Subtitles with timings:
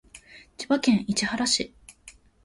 [0.57, 1.75] 千葉県市原市